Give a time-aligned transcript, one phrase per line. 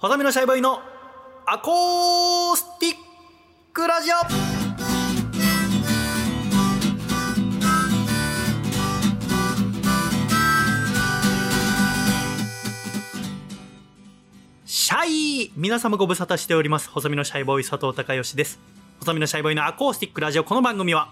[0.00, 0.80] 細身のシャイボーイの
[1.44, 2.94] アコースティッ
[3.70, 4.14] クラジオ。
[14.64, 16.88] シャイ皆様ご無沙汰しております。
[16.88, 18.58] 細身のシャイボーイ佐藤孝義です。
[19.00, 20.44] 細身のシャイボーイのアコースティックラジオ。
[20.44, 21.10] この番組は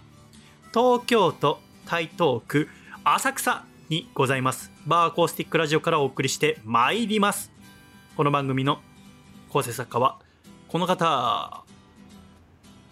[0.72, 2.70] 東京都台東区
[3.04, 4.72] 浅草にございます。
[4.86, 7.52] バーアコースティックラジオからお送りしてまいります。
[8.16, 8.80] この番組の
[9.50, 10.18] 構成作家は
[10.68, 11.64] この方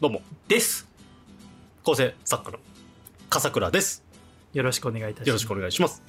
[0.01, 0.87] どうも、です
[1.85, 2.59] 構成作家の
[3.29, 4.03] 笠倉です。
[4.55, 6.03] よろしくお願いいたしますよろしくお願いします。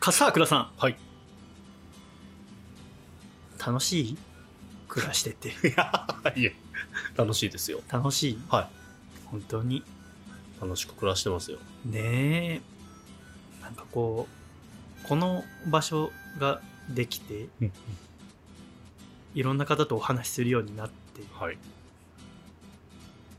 [0.00, 0.96] 笠倉さんはい。
[3.66, 4.18] 楽しい
[4.88, 5.48] 暮らしてて
[6.36, 6.52] いや、
[7.16, 7.80] 楽しいですよ。
[7.88, 8.68] 楽しいは
[9.30, 9.82] 本当にい。
[10.60, 11.58] 楽しく暮らしてますよ。
[11.84, 12.60] ねえ
[13.62, 14.28] なんかこ
[15.04, 17.72] うこの場所ができてうん
[19.34, 21.58] いろんな方とお話しするようになってはい。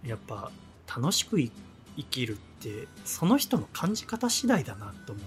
[0.05, 0.51] やっぱ
[0.93, 1.51] 楽しくい
[1.97, 5.21] 生きるってその人の感じ方次第だなと思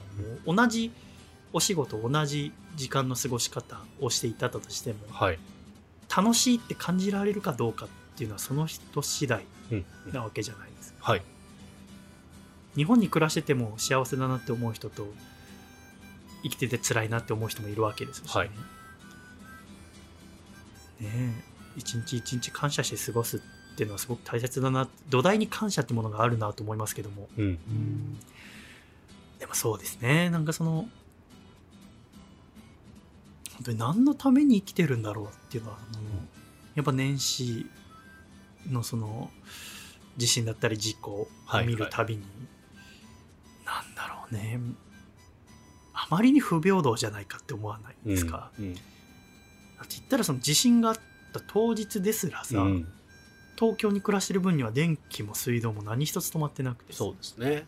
[0.45, 0.93] うもう同じ
[1.53, 5.39] お仕事同じ時間の過ごし方をしていたとしてもはい。
[6.15, 9.85] 楽しいって感じられるかどうかっていうのはその人次第うん。
[10.13, 11.23] なわけじゃないですかはい。
[12.79, 15.09] 日本に暮らしてても幸せだなって思う人と
[16.45, 18.49] 生きてて辛いなって思う人もいるわけですしね、はい。
[18.49, 18.55] ね
[21.03, 21.33] え
[21.77, 23.41] 一日一日感謝して過ごすっ
[23.77, 27.29] ていうのはすごく大切だな土台に感謝ってものがあるなと思いますけども。
[27.37, 27.59] うん。
[29.41, 30.31] でもそうですね。
[30.31, 30.89] なんかその
[33.55, 36.01] 本当に何のために生きてるんだろうっていうのは、あの
[36.77, 37.67] やっぱ年始
[38.71, 39.31] のその
[40.17, 41.29] 地震だったり事故を
[41.67, 42.58] 見るたびに、なんだろう
[44.31, 44.61] ね
[45.93, 48.75] あまりに不平等じゃないかって思わないですか、うん。
[48.75, 48.83] だっ
[49.87, 50.97] て言ったらその地震があっ
[51.33, 52.89] た当日ですらさ、うん。
[53.59, 57.67] 東京に暮らしてる分には電気も水道も何一つ止まってなくてさそうですね。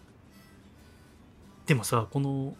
[1.66, 2.54] でもさこの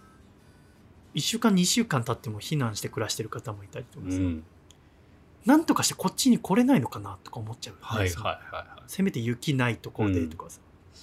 [1.15, 4.45] 1週間2週間経っても避難して暮らしてる方もいたりとかさ、うん。
[5.47, 8.83] なんとかしてこっちに来れないのかなとか思っちゃうはいはいはいはい。
[8.89, 10.61] せめて雪ないところでとかさ、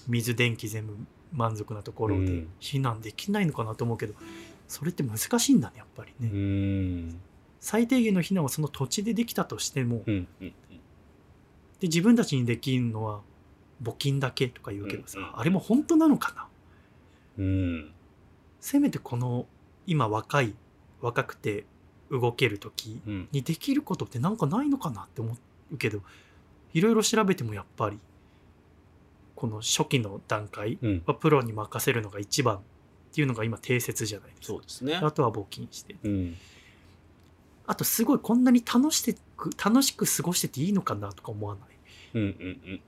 [0.07, 0.97] 水電気全部
[1.33, 4.13] 満足なところでうん避難できないのかなと思うけど
[4.67, 7.19] それって難しいんだねやっぱりね、うん。
[7.59, 10.03] 最低限の避難はその土地でできたとしても。
[10.05, 10.23] で
[11.83, 13.21] 自分たちにできるのは
[13.81, 16.33] 募金だけとか言うけどさ、あれも本当なのか
[17.37, 17.43] な？
[17.43, 17.91] うん。
[18.59, 19.45] せめてこの
[19.85, 20.53] 今若い
[21.01, 21.65] 若くて
[22.09, 23.27] 動ける時うん。
[23.31, 25.37] にできることってなんかないのかなって思
[25.71, 26.01] うけど
[26.73, 27.99] いろいろ調べてもやっぱり
[29.37, 31.03] この初期の段階うん。
[31.05, 32.59] はプロに任せるのが一番っ
[33.13, 34.95] ていうのが今定説じゃないですかそうですね。
[34.95, 36.35] あとは募金してうん。
[37.67, 41.67] あとすごいこんなに楽してく楽しく過ごしてていいのかなとか思わない
[42.15, 42.21] うん。
[42.21, 42.29] うん。
[42.29, 42.81] うん。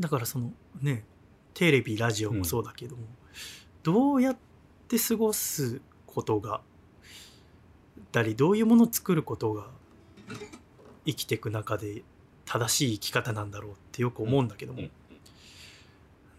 [0.00, 1.04] だからそのね
[1.54, 3.02] テレビラジオもそうだけども、
[3.84, 4.36] どうやっ
[4.88, 6.60] て過ごすことが
[8.10, 9.66] だりどういうものを作ることが
[11.06, 12.02] 生きていく中で
[12.46, 14.92] 正しい生き方なんだろうってよく思うんだけども、うんね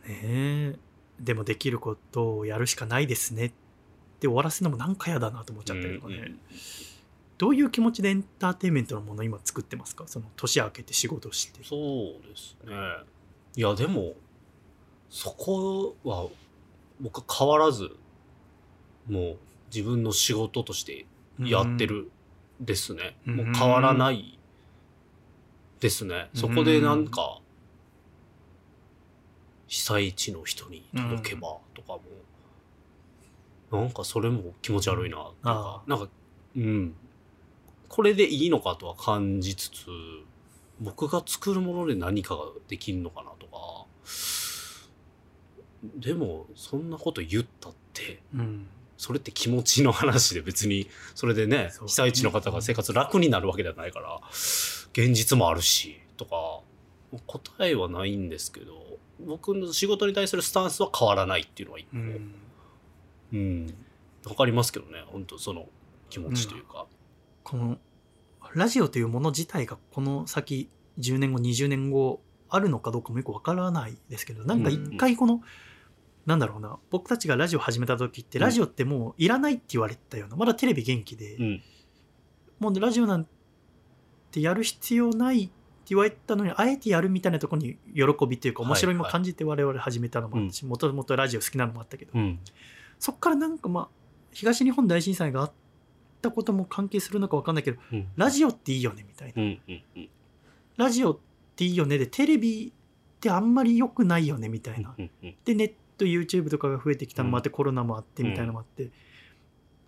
[0.08, 0.76] え。
[1.20, 3.52] でもできることをやるしかないですねっ
[4.20, 6.40] て終わらせるのもなんか嫌だなと思っちゃったりとかね、うん
[7.36, 10.04] どういう気持ちでエンターテインメントのものを今作ってますか？
[10.08, 11.62] その年明けて仕事して。
[11.64, 11.80] そう
[12.30, 12.74] ですね。
[13.58, 14.14] いや、でも、
[15.10, 16.28] そこは、
[17.02, 17.90] 僕は変わらず、
[19.10, 19.38] もう
[19.74, 21.06] 自分の仕事として
[21.40, 22.12] やってる
[22.62, 23.18] ですね。
[23.28, 23.36] うん。
[23.36, 24.40] もう変わらない
[25.82, 26.30] ですね。
[26.34, 27.42] そこでなんか、
[29.74, 32.02] 被災地の人に届けばとかも、
[33.72, 35.82] なんかそれも気持ち悪いなっていうあ。
[35.82, 36.08] か、なんか、
[36.56, 36.96] うん。
[37.90, 39.88] これでいいのかとは感じつつ、
[40.80, 43.88] 僕が作るもので何かができるのかなとか、
[45.96, 48.68] でも、そんなこと言ったって、うん。
[48.98, 56.62] それって気持ちの話で別に、それでね、被災地の方が生活楽になるわけではないから、現実もあるし、とか、
[57.26, 58.93] 答えはないんですけど、
[59.26, 62.00] 僕の仕事に対するスタンスは変わらないっていうのは一個、う
[63.34, 63.66] うん。
[63.66, 63.74] ん、
[64.26, 65.68] わかりますけどね、本当その
[66.10, 66.86] 気持ちというか。
[67.44, 67.78] この
[68.54, 75.42] ラジオというもの自体がこの先10年後20年後あるのかどうかもよくわからないですけどなんか一回この、
[76.26, 78.44] なんだろうな僕たちがラジオ始めた時ってうん。
[78.44, 81.64] ラジオってもういらないって言われてたようなまだテレビ元気で、うん、
[82.60, 83.28] もうラジオなん
[84.32, 85.52] てやる必要ない
[85.90, 92.40] 言われたのにあえてやるみたいなところに喜びというかはい面白みも感じて我々始めたのもあったしもともとラジオ好きなのもあったけど、うん。
[93.00, 93.88] そっからなんかまあ
[94.32, 95.52] 東日本大震災があっ
[96.22, 98.08] たことも関係するのか分かんないけどうん。
[98.16, 100.10] ラジオっていいよねみたいな、うんうんうん。
[100.78, 101.18] ラジオっ
[101.56, 108.90] ていいよねでテレビってあんまり良くないよねみたいな、うんうんでネット YouTube とかが増えてきたのもあって、コロナもあってみたいなのもあって、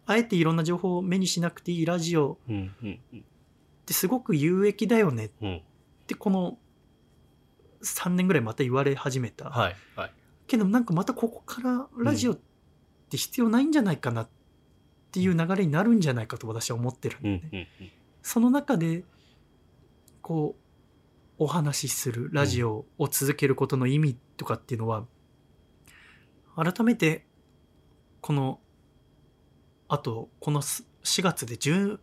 [0.05, 2.55] あえていろんな情報を目にしなくていいラジオっ
[3.85, 5.61] てすごく有益だよねっうん
[6.05, 6.57] てこの
[7.83, 10.11] 3年ぐらいまた言われ始めた、はいはい。
[10.47, 12.39] けどなんかまたここからラジオっ
[13.09, 14.29] て必要ないんじゃないかなっ
[15.11, 17.91] ていう流れになるんじゃないかと私は思ってるんで、うんねうんうん。
[18.21, 19.03] その中で
[20.21, 25.05] こうお話しするラジオを続けることの意味とかっていうのは
[26.55, 27.25] 改めて
[28.21, 28.59] この
[29.87, 31.99] あとこのす4月で 10,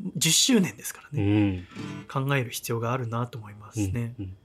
[0.00, 1.66] 10周年ですからうね、ん。
[2.08, 4.36] 考える必要があるなと思いますね、うんうん。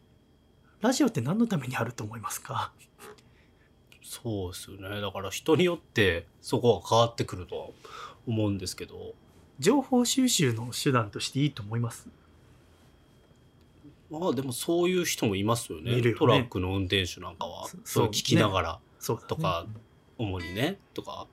[0.81, 2.71] ラジオって何のためにあると思いますか？
[4.03, 5.01] そうですよね。
[5.01, 7.67] だから人によってそこは変わってくるとは
[8.27, 9.13] 思うんですけど。
[9.59, 12.07] 情報収集の手段としていいと思います？
[14.11, 15.99] まあでもそういう人もいますよね。
[15.99, 16.13] ね。
[16.13, 17.67] トラックの運転手なんかは。
[17.67, 19.27] そそれを聞きながらそうだね。
[19.27, 19.65] とか、
[20.19, 20.77] 主にね。
[20.93, 21.25] とか。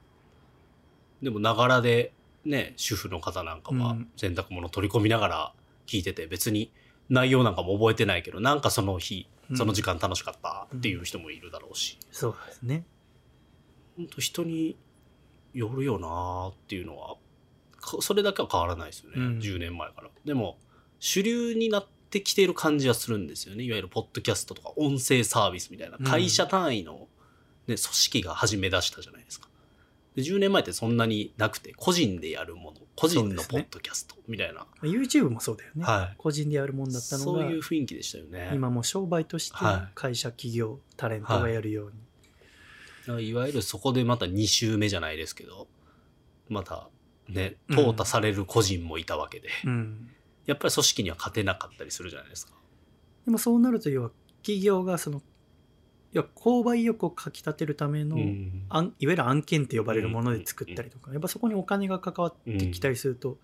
[1.23, 2.13] でもながらで
[2.45, 4.09] ね主婦の方なんかはうん。
[4.17, 5.53] 洗濯物取り込みながら
[5.87, 6.73] 聞いてて別に
[7.09, 9.57] 内容なんかも覚えてないけどなんかその日うん。
[9.57, 12.85] その時間楽しかったっていう人もいるだろうし、そうですね。
[13.97, 14.77] 本当人に
[15.53, 17.17] よるよなーっていうのは
[17.81, 19.39] かそれだけは変わらないですよね、うん。
[19.39, 20.09] 10年前から。
[20.25, 20.57] でも
[20.99, 23.65] 主流になってきている感じはするんですよね。
[23.65, 27.09] いわゆるポッドキャストとか音声サービスみたいなうん会社単位の、
[27.67, 29.49] ね組織が始め出したじゃないですか
[30.15, 36.15] で10年前ってそんなになくて個人でやるもの個人のポッドキャストみたいな、YouTube もそうだよね、はい。
[36.17, 38.51] 個人でやるもんだったのそうがいう雰囲気でしたよね。
[38.55, 39.93] 今もう商売としてはい。
[39.95, 41.93] 会社企業タレントがやるように、
[43.07, 45.67] だからいわゆるそこでまた2周目じゃないですけど
[46.49, 46.89] また
[47.29, 47.79] ねうん。
[47.79, 50.11] 淘汰される個人もいたわけで、うん。
[50.47, 52.53] やっぱり組織には勝てなかったりするじゃないですか。
[53.25, 54.11] でもそうなると要は
[54.43, 55.23] 企業がその
[56.15, 58.63] 要は購買意欲をかきたてるための、うん。
[58.71, 63.37] あんいわゆる案件って呼ばれるもので作ったりとか、やっぱそこにお金が関わってきたりすると、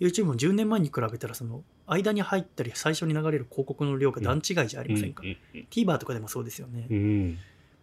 [0.00, 6.96] YouTube も10年前に比べたらその間に入ったり最初に流れる広告の量が段違いじゃありませんか、うんうん TVer とかでもそうですよね、うん。
[6.96, 7.38] うん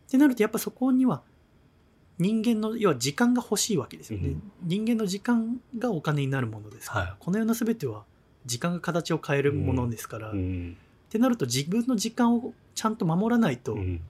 [0.08, 1.22] ってなるとやっぱそこには
[2.18, 4.52] 人間の要は時間が欲しいわけですよね、うん。
[4.64, 7.14] 人間の時間がお金になるものですから、はい。
[7.20, 8.04] この世の全ては
[8.46, 10.78] 時間が形を変えるものですから、っうん。
[11.10, 14.02] てなると自分の時間をちゃんと守らないと、うん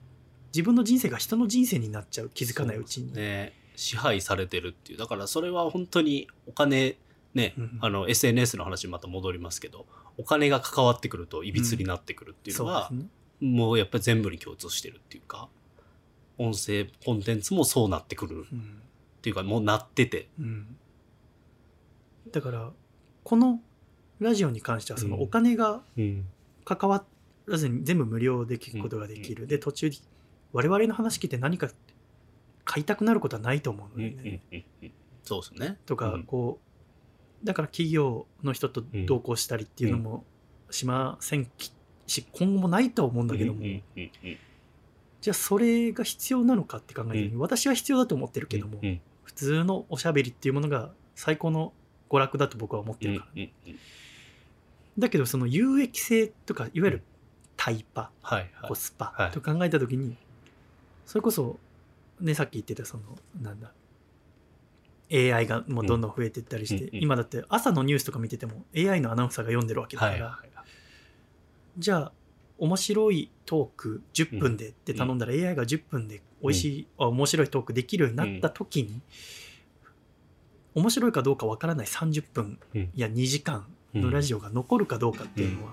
[0.52, 3.52] 自分の人生が人の人生になっちゃう気づかないうちに、ね。
[3.76, 4.98] 支配されてるっていう。
[4.98, 6.96] だからそれは本当にお金
[7.34, 9.86] ね、うんあの SNS の話にまた戻りますけど
[10.18, 13.06] お金が関わってくるといびつになってくるっていうのは、そうです
[13.40, 13.52] ね。
[13.52, 15.48] もうやっぱり全部に共通してるっていうか
[16.36, 18.82] 音声コンテンツもそうなってくるうん
[19.18, 20.28] っていうかもうなってて。
[20.38, 20.76] うん。
[22.32, 22.70] だから
[23.22, 23.60] この
[24.18, 25.22] ラジオに関してはそのうん。
[25.22, 26.26] お金がうん。
[26.64, 27.04] 関わ
[27.46, 29.96] らずに全部無料で聞くことができる、で途中で
[30.52, 31.68] 我々の話聞いて何か
[32.64, 34.16] 買いたくなることはないと思うのね、
[34.52, 34.92] うんうんうん
[35.22, 35.76] そうですね。
[35.86, 36.24] とかうん。
[36.24, 36.58] こ
[37.42, 40.24] うだから企業の人と同行したりっていうのも
[40.70, 41.72] しませんき
[42.06, 43.60] し今後もないとは思うんだけども、
[45.20, 48.80] じゃあそれが必要なのかって考えた時に、う私は必要だと思ってるけども、
[49.22, 51.72] 普通のおしゃべりっていうものが最高の
[52.08, 53.78] 娯楽だと僕は思ってうんるから、うんうん
[54.98, 57.02] だけどその有益性とかいわゆる
[57.56, 58.10] タイパ
[58.66, 59.30] コスパはい。
[59.30, 60.16] と考えた時に、
[61.10, 61.58] それこそ
[62.20, 63.02] ねさっき言ってたその
[63.42, 63.72] なんだ。
[65.12, 67.02] AI がもうどんどん増えていったりして、うんうん。
[67.02, 70.50] 今だって朝のニュースとか見てても AI のアナウンサーが読んでるわけだから、はいはい
[71.78, 72.12] じゃあ
[72.58, 79.00] 面白いトーク10分でって頼んだら AI が10分で美味しい、あ面白いトークできるようになった時に、
[80.74, 82.58] 面白いかどうかわからない30分
[82.94, 85.72] や2時間のラジオが残るかどうかっていうのは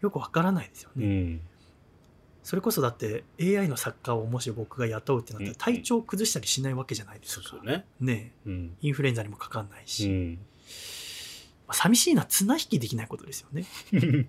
[0.00, 1.40] よくわからないですよね。
[2.42, 7.48] うんそれこそだって AI の作家をもし僕が雇うってなったうんら体調を崩したりしないわけじゃないですか。
[7.48, 8.76] そうですよねねうん。
[8.82, 10.38] えインフルエンザにもかかんないし、うん。
[11.68, 13.64] まあ寂しいのは綱引きできないことですよね。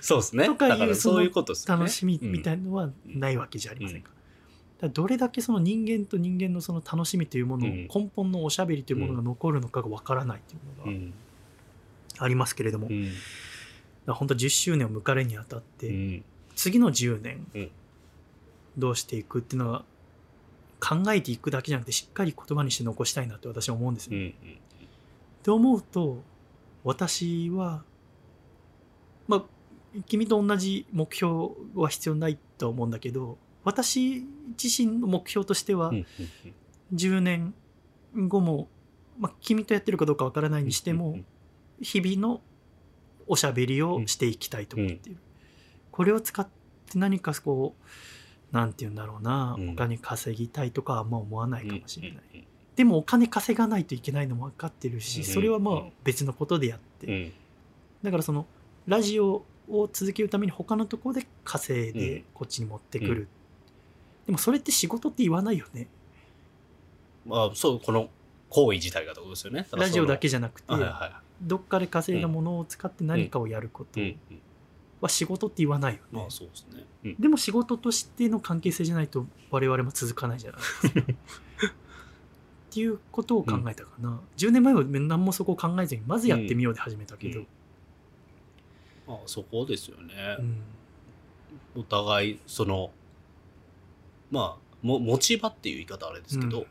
[0.00, 0.46] そうですね。
[0.46, 1.80] とかいうそういうことですよね。
[1.80, 4.10] 楽しみみたいいのはないわけじゃありませんか。
[4.10, 7.88] だからどれだけその人間と人間のその楽しみというもの、うん。
[7.92, 11.10] 根本のおしゃべりというものが残るのかがわからないといううのん。
[11.10, 13.10] がありますけれども、うん。
[14.06, 16.24] ら本当10周年を迎えるにあたって、うん
[16.60, 17.70] 次の10年、うん。
[18.76, 19.84] どうしていくっていうのは
[20.78, 24.18] 考えていくだけじゃなくてしっかり言葉にして残したいなと私は思うんですよ。
[24.18, 26.22] うんって思うと
[26.84, 27.82] 私は
[29.26, 29.44] まあ
[30.06, 34.26] 君と同じ目標は必要ないと思うんだけど私
[34.62, 36.06] 自身の目標としてはうんうん
[36.94, 37.54] 10年
[38.14, 38.68] 後も、
[39.18, 41.18] まあ、君とやってるかどうかわからないにしても
[41.80, 42.42] 日々の
[43.26, 45.20] おしゃべりをしていきたいと思っている、
[45.90, 49.70] これを使って何かこうなんて言うんだろうな、うん。
[49.70, 52.44] お金稼ぎたいとかはあんま思わないかもしれない、うん
[52.76, 55.24] でもお金稼がないといけないのも分かってるしうん。
[55.26, 57.32] それはまあうん別のことでやって、
[58.02, 58.46] だからその
[58.86, 62.24] ラジオを続けるために他のところで稼いでうん。
[62.32, 63.28] こっちに持ってくる、
[64.24, 65.88] でもそれって仕事って言わないよね。
[67.26, 68.08] まあそうこの
[68.48, 69.66] 行為自体がってことですよね。
[69.72, 74.00] ラジオだけじじゃなくて、ゃはいはどっかで稼いだものを使って何かをやること。
[74.00, 74.18] いうん。
[74.30, 74.40] うん
[75.00, 76.84] は仕事って言わないよね、まあそうですね。
[77.04, 77.16] うん。
[77.18, 81.00] でも仕事としての関係性じゃないと我々も続かないじゃないですか。
[82.70, 87.46] っていうことを考えたかな、10年前は何もそこを考えずにまずやってみようで始めたけど、うん。
[89.08, 90.14] まあそこですよね。
[90.38, 90.42] う
[91.78, 91.80] ん。
[91.80, 92.92] お互いその
[94.30, 96.66] まあも持ち場っていう言い方あれですけど、うん。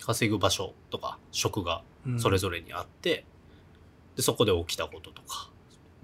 [0.00, 2.20] 稼ぐ場所とか職がうん。
[2.20, 3.24] それぞれにあって、
[4.16, 5.50] でそこで起きたこととか、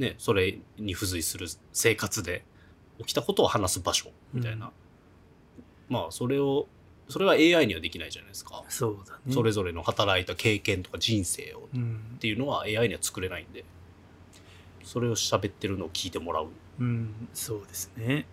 [0.00, 2.44] ね、それに付随する生活で
[2.98, 4.72] 起きたことを話す場所みたいな、
[5.88, 6.66] まあそれを
[7.10, 9.32] それは AI にはできないじゃないですか、そうだね。
[9.32, 11.68] それぞれの働いた経験とか人生を。
[11.74, 12.00] うん。
[12.16, 13.64] っていうのは AI には作れないんで。
[14.84, 16.48] それを喋ってるのを聞いてもらう。
[16.78, 18.26] うん、そうですね。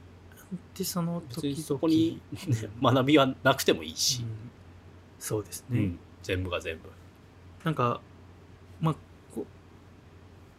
[0.77, 2.39] で、その時そこに、ね、
[2.81, 4.21] 学びはなくてもいいし。
[4.21, 4.29] う、ん。
[5.19, 5.79] そうですね。
[5.79, 5.99] うん。
[6.23, 6.89] 全部が全部。
[7.63, 7.99] なんか、
[8.79, 8.95] まあ、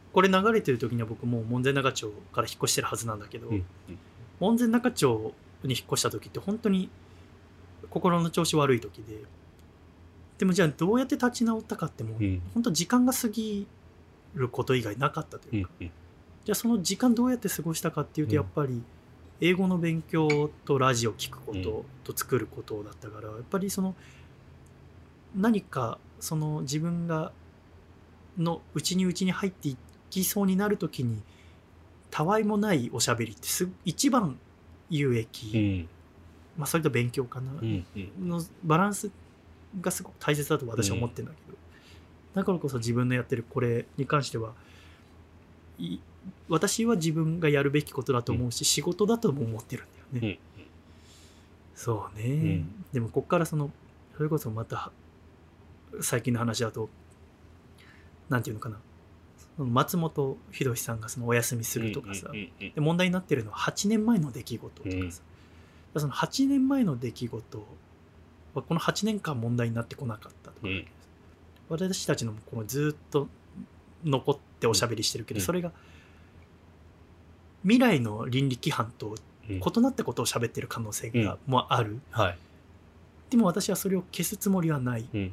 [0.09, 3.65] ここれ流れてる時には僕もう門前仲町から引っ越してるはずなんだけど、うんうん。
[4.41, 6.91] 門前仲町に引っ越した時って本当に
[7.91, 9.23] 心の調子悪い時で、
[10.39, 12.43] でもじゃあどうやって立ち直ったかってもう、うん。
[12.55, 13.67] 本当時間が過ぎ
[14.35, 15.91] ること以外なかったというか、うん
[16.45, 18.37] じゃあその時間どうやって過ごしたかっていうとうん。
[18.37, 18.83] やっぱり
[19.41, 23.95] 英語の勉強とラジオ聞くことと作ることだったからやっぱりその
[25.37, 27.33] 何かその自分が
[28.39, 29.77] の内に内に入ってい
[30.11, 31.23] きそうになる時に
[32.11, 34.39] たわいもないおしゃべりってす一番
[34.91, 35.89] 有う益、ん。
[36.57, 38.29] まあそれと勉強かな、うんうん。
[38.29, 39.11] のバランス
[39.81, 41.59] がすごく大切だと私は思ってるんだけど、
[42.35, 44.55] だからこそ自分のやってるこれに関しては
[45.79, 45.99] い
[46.49, 50.65] 私は自分がやるべきことだと思うし、仕事だとも思ってるんだよね、うん
[51.75, 52.85] そうね、ん。
[52.93, 53.71] でもこっからその
[54.17, 54.91] それこそまた
[56.01, 56.89] 最近の話だと
[58.29, 58.79] なんていうのかな
[59.65, 64.97] 松本人志さんがそのお休みするとかさ、で問題になってるのは8年前の出来事とかさ、
[65.95, 66.01] うん。
[66.01, 67.59] その8年前の出来事
[68.55, 70.87] はこの8年間問題になってこなかったとか、うん。
[71.69, 73.29] 私たちのこのずっと
[74.05, 75.45] 残っておしゃべりしてるけど、うん。
[75.45, 75.73] それが
[77.63, 79.17] 未来の倫理規範と
[79.49, 79.61] うん。
[79.67, 82.39] 異なったことを喋ってる可能性がもある、はい。
[83.31, 85.09] でも私はそれを消すつもりはない。
[85.13, 85.33] うん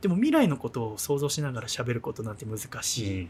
[0.00, 3.28] でも未来のことを想像しながら喋ることなんて難しい、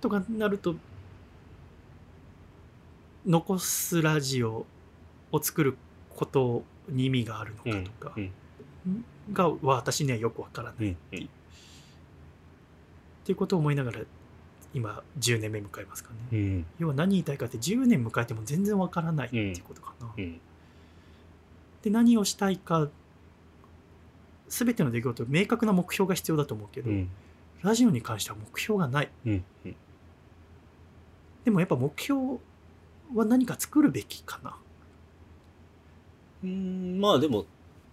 [0.00, 0.74] とかなると
[3.26, 4.66] 残すラジオ
[5.30, 5.76] を作る
[6.10, 8.32] ことに意味があるのうんかとかうん
[9.32, 11.24] がは私にはよくわからない、うんっていう。
[11.24, 11.28] っ
[13.24, 14.00] ていうことを思いながら
[14.74, 16.66] 今10年目迎えますかね、うん。
[16.80, 20.40] 要は何言いたいかって10年迎えても全然わからないっていうことかな、うん。
[21.82, 22.88] で何をしたいか
[24.52, 27.08] 全ての出来事明確な目標が必要だと思うけど、うん。
[27.62, 29.10] ラジオに関しては目標がない。
[29.24, 29.76] うんうん。
[31.44, 32.38] でもやっぱ目標
[33.14, 34.56] は何か作るべきかな。
[36.44, 37.46] うんまあでも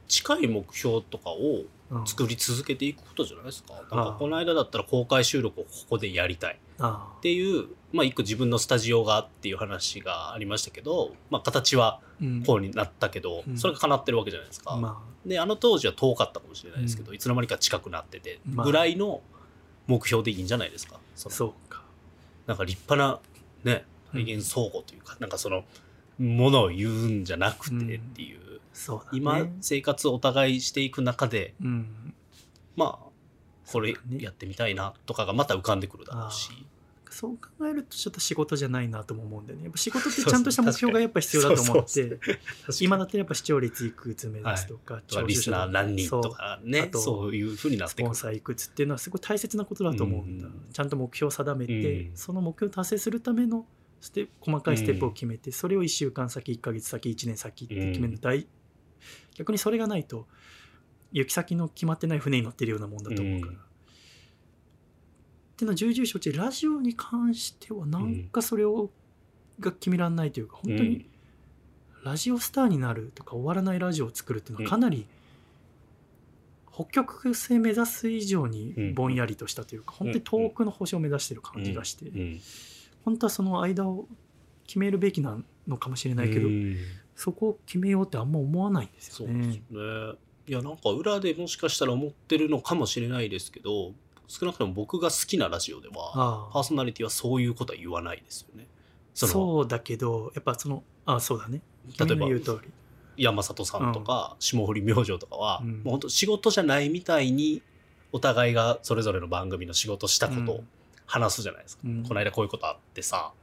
[0.08, 1.68] 近い目標とかをうん
[2.06, 3.74] 作り続けていくことじゃないですか。
[3.74, 4.00] なん。
[4.00, 6.54] ああかこの間だったら公開収録をここでやりたい。
[6.54, 12.00] っあていう、まあ一個自分のスタジオがっていう話がありましたけど、まあ形は
[12.46, 13.58] こうになったけど、うん。
[13.58, 14.76] それが叶ってるわけじゃないですか。
[14.76, 18.66] まで、あの当時は遠かったかもしれないですけど、ういつの間にか近くなってて、まあ。
[18.66, 19.22] ぐらいの
[19.88, 21.00] 目標でいいんじゃないですか。
[21.16, 21.84] そうか。
[22.46, 23.20] なんか立派な
[23.64, 25.66] ね、体現相互というか、なんかその、
[26.20, 28.40] ものを言うんじゃなくてっていう、
[28.74, 29.10] そうだね。
[29.14, 32.14] 今生活をお互いしていく中で、うん。
[32.76, 33.10] まあ、
[33.72, 36.52] これやってみたいなとかがまた浮かんでくるだろうし。
[37.12, 39.66] そう考えるとちょっと仕事じゃないなとも思うんだよね。
[39.66, 42.20] やっぱ仕事ってちゃんとした目標がやっぱ必要だと思っそうて
[42.82, 47.36] 今だってやっぱ視聴率いくつ目ですとか、とかリスナー何人とかあね、とそう。
[47.36, 48.10] いうふうになっスてくる。
[48.10, 50.68] ポンサーいくつっていうのはすごい大切なことだと思うんだ、うん。
[50.72, 52.16] ちゃんと目標を定めて、うん。
[52.16, 53.66] その目標を達成するための
[54.00, 58.48] ステ細かいステップを決めて、それを1週間先1ヶ月先1年先って決める大、
[59.40, 60.28] 逆にそれがないと
[61.14, 63.58] 行き先の決まってない船に乗ってるようなもんだと思うから、うん。
[63.58, 63.60] っ
[65.56, 68.92] ていうのは重々承知ラジオに関してはなんかそれを、
[69.62, 71.10] が決めらんないというか本当に
[72.04, 75.06] ラジオスターになるとか終わらないラジオを作るっていうのはかなり
[76.74, 82.10] 北極星目指す以上にぼんやりとしたというか本当に遠くの星を目指してる感じがして
[83.04, 84.08] 本当はその間を
[84.66, 86.78] 決めるべきなのかもしれないけどうん
[87.20, 89.62] そこを決めようってあんま思わないんですよそうですね。
[89.72, 90.14] ね。。
[90.48, 93.92] いやなんか裏でもしかしたら思ってるのかもしれないですけど
[94.28, 98.68] 少なくとも僕が好きなラジオではパーソナリティはそういうことは言わないですよね。
[99.14, 101.62] そのそうだけどやっぱそのあそうだね。
[102.00, 102.28] 例えば
[103.18, 105.72] 山里さんとか、霜降り明星とかは、うん。
[105.72, 107.62] もう本当仕事じゃないみたいに
[108.14, 110.64] お互いがそれぞれの番組の仕事したことを
[111.06, 112.04] 話すじゃないですか、うん。
[112.04, 113.34] この間こういうことあってさ。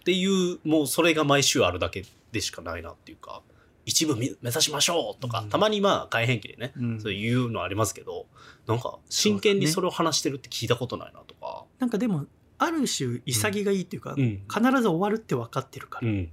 [0.00, 3.42] っていうもうそれが毎週あるだけでしかないなっていうか
[3.86, 5.48] 一部み目指しましょうとか、うん。
[5.48, 7.00] たまにまあ改変期でね、うん。
[7.00, 8.26] そういうのありますけど
[8.66, 11.64] なんか真剣にそれを話してるって聞いたことないなとか。
[11.78, 12.26] なんかでも
[12.58, 16.30] ある種潔がいいっていうか、うん、必ず終わるって分かってるから、うん、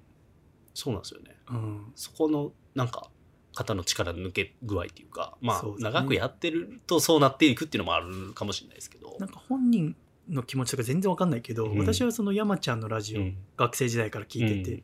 [0.73, 1.35] そうなんですよね。
[1.49, 1.91] うん。
[1.95, 3.09] そこのなんか
[3.53, 9.17] 肩の力抜け具合っていうかまあ長くやってるとそうなっていくっていうのもあるかもしれないですけど。
[9.19, 9.95] なんか本人
[10.29, 11.79] の気持ちとか全然分かんないけど、うん。
[11.79, 13.37] 私はその山ちゃんのラジオ、うん。
[13.57, 14.83] 学生時代から聞いてて、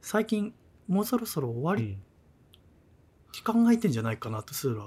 [0.00, 0.54] 最近
[0.88, 1.92] もうそろそろ終わりうん。
[1.92, 1.96] っ
[3.32, 4.82] て考えてんじゃないかなとすら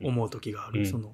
[0.00, 0.86] 思う時がある、うん。
[0.86, 1.12] その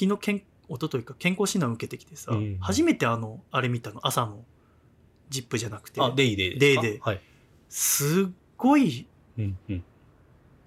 [0.00, 0.44] 昨日けん一
[0.80, 2.58] 昨日か健康診断受けてきてさ、うん。
[2.60, 4.00] 初めてあのあれ見たの。
[4.02, 4.44] 朝の
[5.28, 6.00] 「ジップじゃなくて。
[6.00, 7.20] あデイデイデイデイはい。
[7.68, 9.06] すっごい
[9.38, 9.58] うん。
[9.68, 9.84] うん。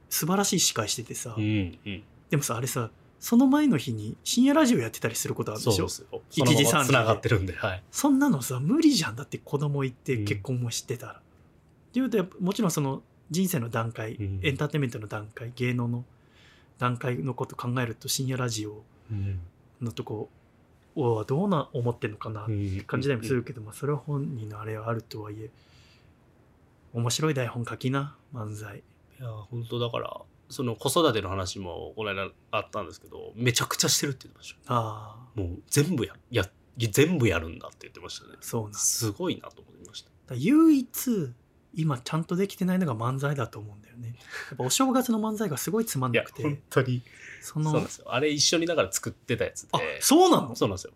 [0.09, 1.79] 素晴らしい司会しててさ、うん。
[1.85, 2.03] うん。
[2.29, 6.45] でもさあれさその前の日に深夜ラジオやってたりすることあるでしょそうですよ。
[6.45, 7.83] 一時そのまま三時で繋がってるんではい。
[7.91, 11.13] そんなのさ無理じゃんだって子供いてうん結婚もしてたら。
[11.13, 11.21] っ
[11.93, 14.39] ていうともちろんその人生の段階、うん。
[14.43, 16.05] エンターテインメントの段階芸能の
[16.77, 19.39] 段階のこと考えると深夜ラジオうん。
[19.81, 20.29] のとこ
[20.95, 22.81] をどうな思ってんのかなってうん。
[22.81, 25.49] 感じたりもするけど、まあ、それは本人のあれはあるとはいえ
[26.93, 28.77] 面白い台本書きな漫才。
[29.19, 30.15] いや本当だから
[30.49, 35.35] その子育ての話もこの間あったんですけどめちゃくちゃしてるって言ってましああ。
[35.35, 36.45] たもう全部やや
[36.77, 38.33] 全部やるんだって言ってましたね。
[38.39, 38.71] そうなん。
[38.71, 40.09] だすごいなと思いました。
[40.27, 41.33] だ唯一
[41.73, 44.15] 今ちゃんとできてないのが漫才だと思うんだよね。
[44.49, 46.61] やっぱお正月の漫才がすごいつまんなくて。
[46.69, 47.03] 当に。
[47.41, 48.05] そそうなんのですよ。
[48.13, 49.69] あれ一緒にだから作ってたやつで。
[49.73, 50.55] あそうなの？
[50.55, 50.93] そうなんですよ。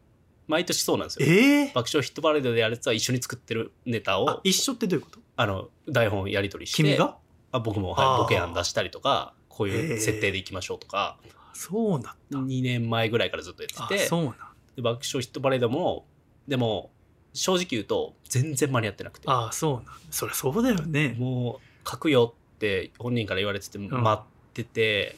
[0.48, 1.28] 毎年そうなんですよ。
[1.28, 1.72] ええ。
[1.74, 5.20] 爆笑ヒットパレードでやるやつは一緒に作ってるネタあを一緒ってどういうこと？
[5.36, 7.18] あの台本やり取りして君が？
[7.52, 11.18] あ僕も、はい、ボケ案出したりとかこういう設定でいきましょうとか、
[11.54, 14.34] そうだった2年前ぐらいからずっとやあっててそうなん
[14.76, 16.06] で爆笑ヒットパレードも
[16.48, 16.90] でも
[17.34, 19.26] 正直言うと全然間に合ってなくて。
[19.28, 21.16] あそうなんそりゃそうだよね。
[21.20, 25.16] もう書くよって本人から言われてて待ってて、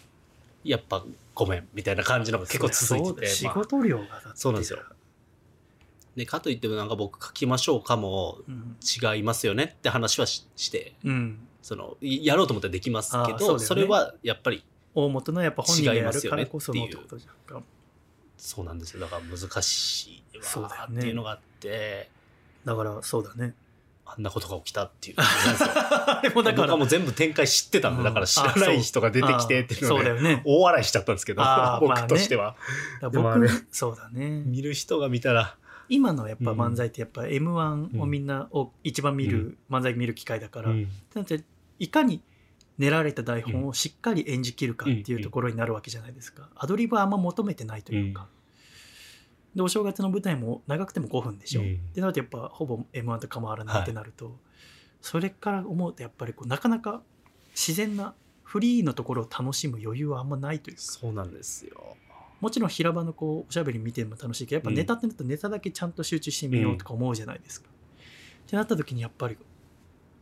[0.65, 4.27] やっぱごめんみたいな感じのが結構続いてて仕事量がだって。
[4.35, 4.79] そうなんですよ。
[6.17, 10.93] でかといってもなんか僕書きましょうかもうん、違いますよねって話はしして。
[11.05, 13.59] うん、そのいやろうと思ったらできますけどそね。
[13.59, 17.63] それはやっぱり大元のやっぱ本人がやるからこそのっててことじゃんか。
[18.37, 18.99] そうなんですよ。
[18.99, 22.09] だから難しいそうだよねわっていうのがあって、
[22.65, 23.55] だからそうだね。
[24.05, 25.15] あんなことが起きたっていう。
[26.35, 28.03] もだから僕はもう全部展開知ってたんで、うん。
[28.03, 30.41] だから知らない人が出てきてっていうので、ね。
[30.45, 31.43] 大笑いしちゃったんですけど、
[31.79, 32.57] 僕としては、
[33.01, 34.43] だから僕でもあれそうだね。
[34.45, 35.55] 見る人が見たら
[35.87, 40.89] 今のやっぱうん漫才ってやっぱ m 1をみんなを一番見る、漫才見る機会だから、うん。
[41.13, 41.43] だって
[41.79, 42.21] いかに
[42.77, 48.27] 練られた台本をしっかり演じきるかっていうところになるわけじゃないですか、アドリブはあんま求めてないというか、
[49.55, 51.73] でお正月の舞台も長くても5分でしょ、うん。
[51.75, 54.37] ってなるとやっぱほぼ m 1と変わらないってなると、
[55.01, 57.03] それから思うとやっぱりこうなかなか
[57.51, 60.81] 自然なフリーのところを楽しむ余裕はあんまないというか。
[60.81, 61.97] そうなんですよ。
[62.41, 67.69] もちろん平場のこうおしゃべり見ても楽しいけどやっぱネタってなるとネタだけちゃんと集中してみようとか思うじゃないですか。
[68.45, 69.37] ってなった時にやっぱり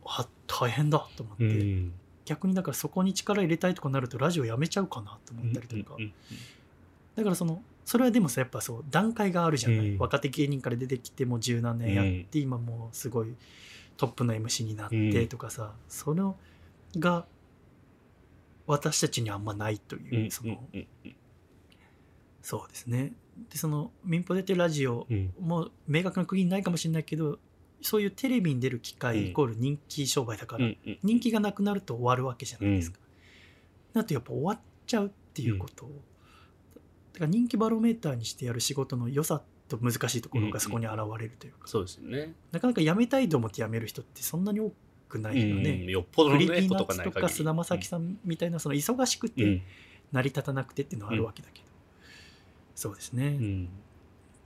[0.04, 1.92] あ大変だと思って、うん。
[2.24, 6.12] 逆にだからそこに力入れたいとかなるとラジオやめちゃうかなと思ったりとか、うんうん
[7.14, 9.98] だからそのそれはでもさやっぱそう段階があるじゃない、うん。
[9.98, 13.34] 若手芸人から出てきてもう十何年やって、今もうすごい
[13.96, 16.36] トップの MC になってとかさ、その
[16.96, 17.26] が
[18.66, 20.24] 私たちにあんまないという、うん。
[20.24, 20.30] うん。
[20.30, 20.86] そのうん。
[21.04, 21.16] うん。
[22.40, 23.12] そうですね。
[23.50, 25.34] でその民放出てるラジオうん。
[25.40, 27.38] も明確な区切りないかもしれないけど
[27.82, 28.98] そういうテレビに出る機うん。
[28.98, 30.68] 会イコール人気商売だから、
[31.02, 32.98] 人気がなくなると終わるわけじゃないですか。
[33.92, 35.88] だとやっぱ終わっちゃうっていうことを、
[37.12, 42.34] だから人気バロメーターにしてやる仕事の良さと難しいところがそこに現れるというか、そうですよね。
[42.52, 44.72] なかなか辞めたいと思って辞める人ってそんなに多
[45.08, 45.70] くないよね。
[45.70, 47.20] うんよっぽどのねことーナッツと。
[47.20, 49.62] か菅田将暉さんみたいなその忙しくてうん
[50.12, 51.66] 成り立たなくてっていうのはあるわけだけど、
[52.74, 53.68] そうですね、っうん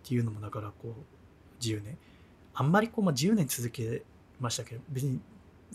[0.04, 1.98] ていうのもだからこう10年
[2.56, 4.02] あんまりこう、まあ、10年続け
[4.40, 5.20] ましたけど別に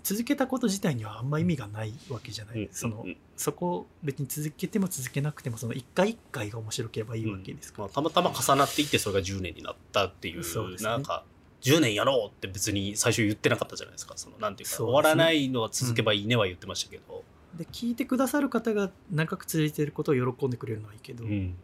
[0.03, 3.17] 続けたこと自体にはあんま意味がないわけじゃない、うんそのうん。
[3.37, 10.89] そこを別に続けても続けなくてもその一回一回が面白ければいいわけですから、まあ、たまたま重なっていってそれが10年になったっていうそうですね。
[10.89, 11.23] なんか
[11.61, 14.13] 10年やろうって別に最初言ってなかったじゃないですか。
[14.15, 14.83] そのなんていうかね。
[14.83, 17.23] 終わらないのは続けばいいねは言ってましたけど、
[17.57, 21.55] で聞いてくださる方が長く続いてることを喜んでくれるのはいいけど、うん。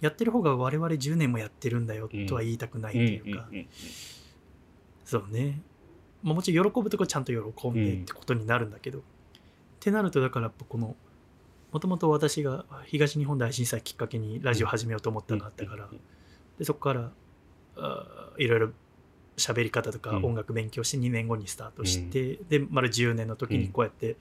[0.00, 3.66] やってる方が我々10年もやってるんだよとは言いたくないとうんいうか、うんうん
[5.04, 5.60] そうね、
[6.22, 9.02] まあ、もちろん喜ぶとこはちゃんと喜んでってことになるんだけど、っ
[9.80, 10.96] てなるとだからやっぱこの
[11.72, 16.00] もともと私が東日本大震災きっかけにラジオ始めようと思ったのがあったから、うん
[16.58, 17.10] でそこから
[17.76, 18.68] あーいろいろ
[19.36, 20.24] 喋り方とかうん。
[20.26, 24.16] 音楽勉強して2年後にスタートして、で丸10年の時にこうやって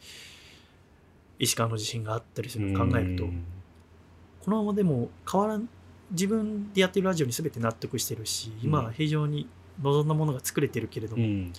[1.38, 3.44] 石川の地震があったりするのを考えると、うん
[4.44, 5.70] このままでも変わらん
[6.12, 9.48] 自分でやってるラジオに全て納得してるし今は非常に
[9.82, 11.54] 望んだものが作れてるけれども、うん。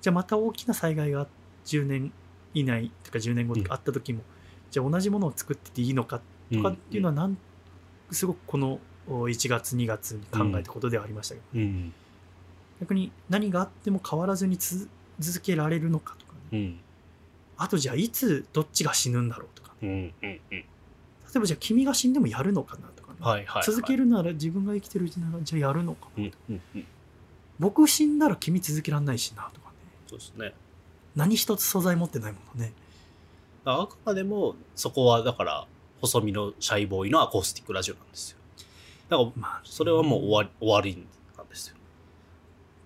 [0.00, 1.26] じゃあまた大きな災害が
[1.64, 2.12] 10年
[2.54, 4.22] 以内とか10年後とかあった時も、
[4.70, 6.20] じゃあ同じものを作ってていいのか
[6.52, 7.36] とかっていうのはなん
[8.10, 11.92] すごくこのお1月2月に考えたことではありましたけど、うん。
[12.80, 16.80] 逆に何があっても変わらずにつ続けられるのかとかね、うん。
[17.56, 19.88] あとじゃあいつどっちが死ぬんだろうとかね、
[20.22, 20.40] うんうんうん。
[20.50, 20.64] 例
[21.36, 23.62] えばじゃあ君が死んでもやるのかなとかね、はいはいはい。
[23.64, 26.86] 続けるなら自分が生きてるうちならじゃあやるのかな、うんうんうん
[27.58, 29.74] 僕死んだら君続けらんないしなとかね。
[30.08, 30.54] そうですね。
[31.14, 32.72] 何一つ素材持ってないものね。
[33.64, 35.66] あくまでもそこはだから
[36.00, 38.38] 細身のシャイボーイのアコースティックラジオなんですよ。
[39.08, 41.76] だからまあそれはもう終わり終わりなんですよ。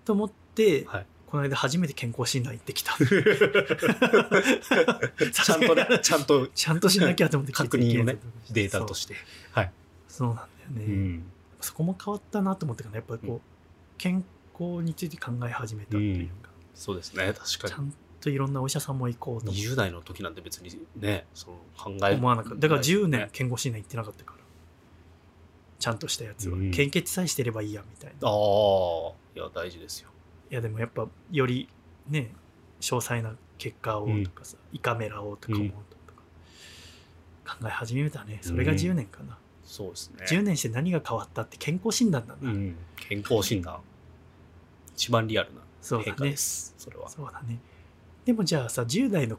[0.05, 1.05] と思って、はい。
[1.27, 2.91] この間初めて健康診断行ってきた。
[2.99, 8.17] ちゃんとね ちゃんとちゃんとしなきゃと思って確認をね
[8.49, 9.15] データとして。
[9.51, 9.71] はい、
[10.09, 11.23] そうなんだよね、うん。
[11.61, 13.41] そこも変わったなと思ってからやっぱりこう、うん。
[13.97, 14.25] 健
[14.61, 17.33] 康について考え始めたっていうか、そうですね。
[17.33, 19.51] 確かちゃんといろんなお医者さんも行こうと。
[19.51, 22.59] に20代の時なんて別にねその考え思わなかった。
[22.59, 24.37] だから10年ね健康診断行ってなかったから。
[25.79, 26.71] ちゃんとしたやつは、うん。
[26.71, 28.27] 献血さえしてればいいやみたいな。
[28.27, 29.13] ああ。
[29.35, 30.09] いや大事ですよ。
[30.51, 31.67] いやでもやっぱより
[32.07, 32.31] ね
[32.81, 35.75] 詳細な結果をとかさ、胃カメラをとか思うと
[36.13, 38.39] か、考え始めたね。
[38.41, 40.25] それが10年かな、そうですね。
[40.27, 43.79] 10年して何が変わったって健康診断なんだ、うん、健康診断
[44.95, 46.11] 一番リアルなそうだね。
[46.11, 46.73] 変化です。
[46.77, 47.09] それは。
[47.09, 47.59] そうだね。
[48.25, 49.37] でもじゃあさ10代の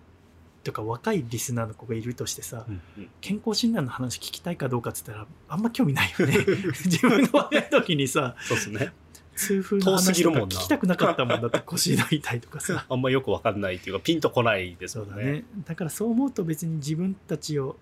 [0.64, 3.08] とか若いリスナーの子がいるとしてさ、うんうん。
[3.20, 6.38] 健康診断の話聞きたいかどうかっつったらあんま興味ないよね。
[6.84, 8.92] 自分が若い時にさそうですね。
[9.34, 12.86] 痛風の話とか聞きたくなかったもんだって 腰の痛いとかさ。
[12.88, 15.10] あんまよくわかんないっていうかピンとこないですもね。
[15.10, 15.44] そうんだね。
[15.64, 17.76] だからそう思うと別に自分たちを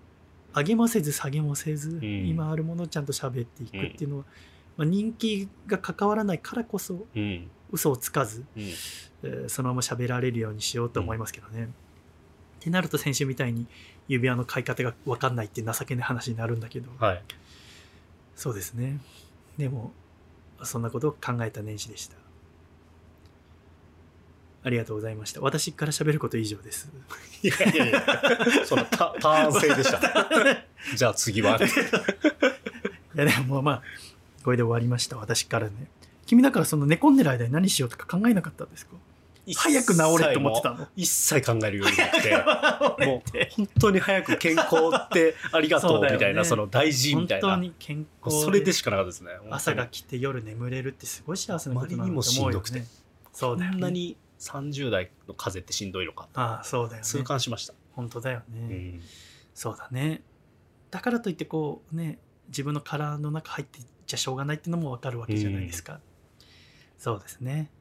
[0.55, 4.25] 上げもせず下げもせず、ん今あるものをちゃんと喋っていくっていうのは、
[4.77, 8.63] まあ、人気が関わらないからこそうん嘘をつかず、うん
[9.23, 11.65] えーそのまま喋られるようにしようと思いますけどね。
[11.65, 11.67] っ
[12.59, 13.67] てなると先週みたいに
[14.07, 17.23] 指輪の買い方が分かんないって情けない話になるんだけど、はい
[18.35, 18.99] そうですね。
[19.57, 19.91] でも、
[20.63, 22.17] そんなことを考えた年始でした。
[24.63, 25.41] ありがとうございました。
[25.41, 26.89] 私から喋ること以上です。
[27.43, 28.03] いやいやいや
[28.65, 29.99] そのタターン制でした
[30.95, 31.57] じゃあ次は
[33.15, 33.83] いやでもまあ、
[34.43, 35.17] これで終わりました。
[35.17, 35.73] 私からね。
[36.31, 38.93] 君だからその寝込んでる間に何しようとか考えなかったんですか？
[39.53, 40.87] 早く治れと思ってたの？
[40.95, 43.05] 一切考えるようになって。
[43.05, 43.21] もう
[43.57, 47.55] 本当に早く健康ってありがとうみたいなその大事み本たいな。
[47.55, 49.31] 当に健康それでしかなかったですね。
[49.49, 52.81] 朝が来て夜眠れるってすごい幸せなことなんだあまりにもしんどくて。
[53.33, 53.73] そうだよね。
[53.73, 56.29] こんなに30代の風邪ってしんどいのか。
[56.33, 57.03] ああそうだよね。
[57.03, 59.01] 痛感しました、本当だよね、うん。
[59.53, 60.21] そうだね。
[60.91, 65.99] だからといってこうね自分の殻の中入ってじゃしょうがないってのもわかるわけじゃないですか、
[67.01, 67.71] そうですね。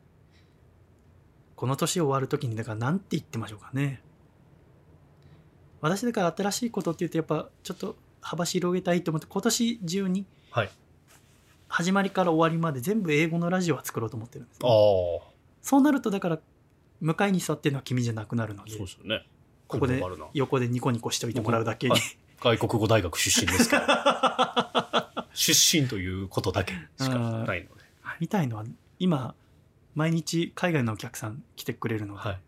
[1.54, 4.02] この年終わる時にだから何て言ってましょうかね。
[5.82, 10.70] 私だから新しいことって言うとやっぱちょっと幅広げたいと思って今年中にはい。
[11.68, 15.30] 始まりから終わりまで全部英語のラジオは作ろうと思ってるんですあね、あ
[15.60, 16.38] そうなるとだから
[17.00, 19.26] 向かいに座ってるのは君じゃなくなるのでそうですよね。
[19.68, 20.02] ここで
[20.32, 22.00] 横でニコニコしておいてもらうだけに、はい。
[22.40, 25.26] 外国語大学出身ですから。
[25.34, 27.80] 出身ということだけしかないので。
[28.18, 28.64] みたいのは
[29.00, 29.34] 今
[29.94, 32.40] 毎日海外のお客さん来てくれるので、はい。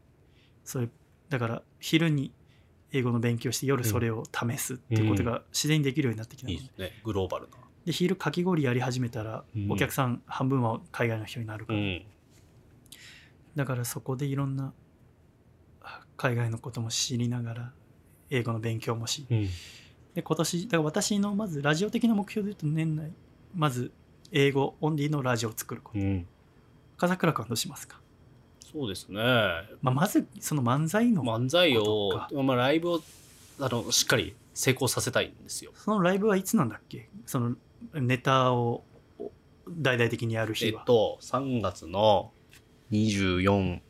[0.65, 0.89] それ
[1.29, 2.33] だから昼に
[2.93, 7.01] 英語の勉強して夜それを試すっていうことが自然にできるようになってきたので,、いいですね。
[7.03, 7.57] グローバルな。
[7.85, 9.73] で昼かき氷やり始めたらうん。
[9.73, 12.03] お客さん半分は海外の人になるから、うん。
[13.57, 14.73] だからそこでいろんな
[15.81, 17.73] あ海外のことも知りながら
[18.31, 19.27] 英語の勉強もし。
[19.31, 19.49] うん。
[20.15, 23.11] で今年だから私のまずラジオ的な目標で言うと年内
[23.55, 23.91] まず
[24.31, 25.99] 英語オンリーのラジオを作ること。
[25.99, 26.27] うん。
[27.03, 27.99] 笠倉君はどうしますか、
[28.73, 29.19] そうですね。
[29.81, 33.03] まあ、まずその漫才の、漫才をまあ、ライブを
[33.59, 35.73] あのしっかり成功させたいんですよ。
[35.75, 37.09] そのライブはいつなんだっけ？
[37.27, 37.57] その
[37.95, 38.85] ネタを
[39.69, 42.31] 大々的にやる日は、えっと、3月の
[42.93, 43.81] 24、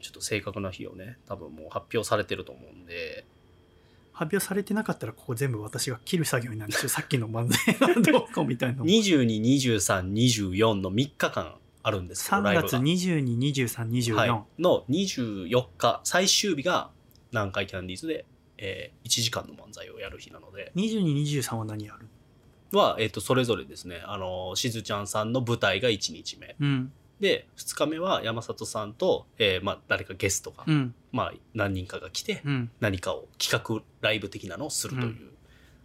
[0.00, 3.24] ちょっと正確な日をね、多分もう発表されてると思うんで、
[4.12, 6.88] 発表されてなかったらここ全部私が切る作業になるんですよ。
[6.88, 11.54] さっきの漫才がどうこうみたいなのも22、23、24の3日間
[11.86, 12.80] あるんですけど、3月ライブが。
[12.80, 16.90] 222324、はい、の24日、最終日が
[17.30, 18.26] 南海キャンディーズで、
[18.58, 22.08] えー1時間の漫才をやる日なので、2223は何やる？
[22.76, 26.56] は、えっとそれぞれですね、あのしずちゃんさんの舞台が1日目。
[26.58, 26.92] うん。
[27.20, 30.94] で、2日目は山里さんと、えーまあ、誰かゲストが、うん。
[31.12, 32.70] まあ、何人かが来て、うん。
[32.80, 35.30] 何かを企画ライブ的なのをするという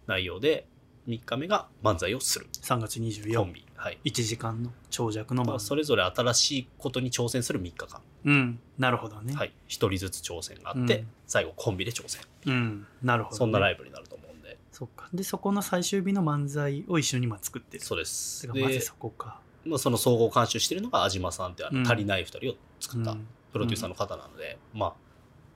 [0.06, 0.66] 内容で、
[1.08, 2.46] 3日目が漫才をする。
[2.52, 3.66] 3月コン241ビ。
[3.74, 3.98] はい。
[4.12, 8.00] 時間の長尺のまあ、漫才それぞれ新しいことに挑戦する3日間。
[8.24, 8.60] うん。
[8.78, 9.52] なるほどね、はい。
[9.68, 11.08] 1人ずつ挑戦があって、うん。
[11.26, 12.22] 最後コンビで挑戦。
[12.46, 12.86] うん。
[13.02, 14.58] なるほど、ね、そんなライイブになると思うんで。
[14.70, 15.08] そっか。
[15.12, 17.84] でそこの最終日の漫才を一緒に今作ってる。
[17.84, 18.42] そうです。
[18.42, 23.26] てかまずで、そこか、まあ、その総合監修してるのが安島さんってあの、うん足りない2人を作ったうん。
[23.52, 24.94] プロデューサーの方なので、まあ、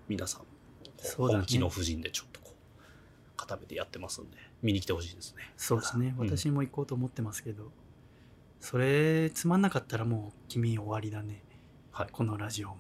[0.09, 0.47] 皆さん、こ
[0.99, 1.39] うそうだね。
[1.41, 5.53] 本気の布陣でちょっとこう、固めてやってますんで、見に来てほしいですね。
[5.57, 6.15] そうですね。
[6.19, 6.29] うん。
[6.29, 7.71] 私も行こうと思ってますけど、
[8.61, 11.43] それつまんなかったらもう君終わりだね。
[11.93, 12.09] はい。
[12.11, 12.77] このラジオも。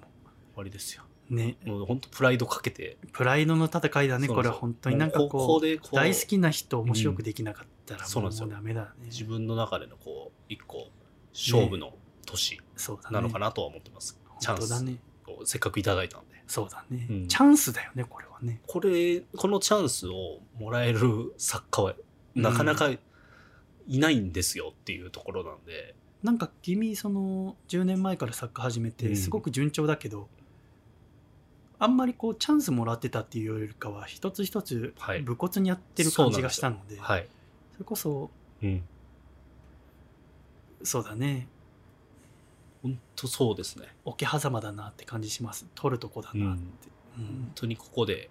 [0.54, 1.04] 終わりですよ。
[1.28, 1.56] ね。
[1.64, 4.96] もう本当プライドかけて、プライドの戦いだねこれは本当に。
[4.96, 8.30] なんかこう大好きな人を面白くできなかったらもうそうなん。
[8.30, 9.06] ですよダメだね。
[9.06, 10.88] 自分の中でのこう、一個、
[11.34, 12.60] 勝負の年
[13.10, 14.18] なのかなとは思ってます。
[14.40, 14.72] チャンス
[15.26, 16.35] をせっかくいただいたんで。
[16.46, 17.28] そうだね、うん。
[17.28, 18.60] チャンスだよねこれはね。
[18.66, 21.94] これ、このチャンスをもらえる作家は、
[22.34, 28.94] なかなかいないんですよっていうところなんで、なんか君その10年前から作家始めうん。
[28.94, 30.28] てすごく順調だけど、
[31.78, 35.22] あんまりこうチャンスもらってたっていうよりかは一つ一つはい。
[35.22, 37.28] 武骨にやってる感じがしたので,、はい。
[37.72, 38.30] それこそ
[38.62, 38.82] うん。
[40.82, 41.48] そうだね
[42.86, 43.86] 本当そうですね。
[44.04, 45.66] 桶狭間だなって感じします。
[45.74, 46.62] 取るとこだなって、
[47.18, 47.24] うん。
[47.24, 48.30] 本当にここで、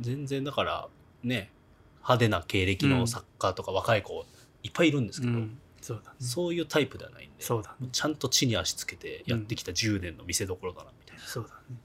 [0.00, 0.88] 全然だから、
[1.22, 1.50] ね、
[1.96, 4.24] 派手な経歴の作家とか若い子
[4.62, 5.58] いっぱいいるんですけど、うん。
[5.80, 6.16] そうだね。
[6.20, 7.88] そういうタイプではないんで、そうだね。
[7.92, 11.22] ちゃんと地に足つけてやってきた10年の見せ所だな、みたいな。
[11.22, 11.76] そうだね。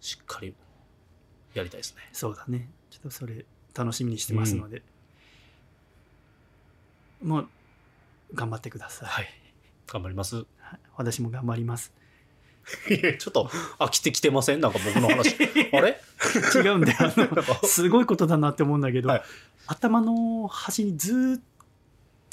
[0.00, 0.54] しっかり
[1.54, 2.02] やりたいですね。
[2.12, 2.70] そうだね。
[2.90, 4.82] ちょっとそれ楽しみにしてますので、
[7.22, 7.48] もう
[8.34, 9.28] 頑張ってください、はい。
[9.92, 10.36] 頑張ります。
[10.36, 10.46] はい
[10.96, 11.92] 私も頑張ります。
[13.18, 13.44] ちょっと
[13.78, 14.60] 飽きてきてません？
[14.60, 15.34] なんか僕の話。
[15.72, 16.00] あれ？
[16.54, 16.98] 違うんだよ。
[17.64, 19.22] すごいことだなって思うんだけど、はい。
[19.66, 21.42] 頭の端にずーっ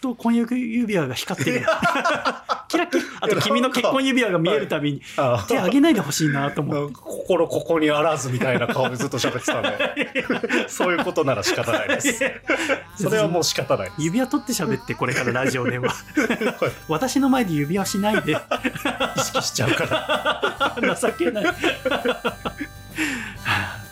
[0.01, 1.65] と婚約指輪が光ってる
[2.67, 3.03] キラキラ。
[3.21, 6.93] あと君の結婚指輪が見えるたびにあ手あげないでほしいなと思って。
[6.93, 10.67] 心ここにあらずみたいな顔でずっと喋ってたんで。
[10.67, 12.19] そういうことなら仕方ないです。
[13.01, 15.93] それはもう仕方ない指輪取って喋ってこれからラジオでは。
[16.87, 18.37] 私の前で指輪しないで。
[19.15, 20.95] 意識しちゃうから。
[20.99, 21.45] 情けない。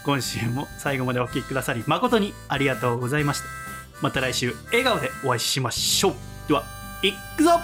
[0.04, 3.46] 今週も最後までお聴きくださり誠にありがとうございました。
[4.02, 6.16] また来週笑顔でお会いしましょう。
[6.48, 6.64] では
[7.02, 7.60] いくぞ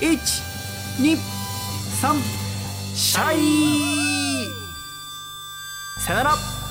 [0.00, 1.16] 123
[2.94, 4.48] シャイ。
[5.98, 6.65] さよなら。